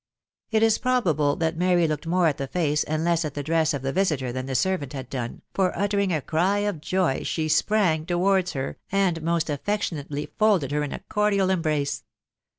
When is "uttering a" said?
5.77-6.21